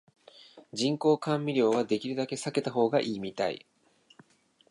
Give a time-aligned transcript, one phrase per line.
[0.73, 3.67] 人工甘味料はできるだけ避けた方がいいみたい